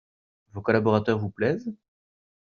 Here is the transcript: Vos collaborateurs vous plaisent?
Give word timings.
Vos 0.53 0.63
collaborateurs 0.63 1.19
vous 1.19 1.29
plaisent? 1.29 1.71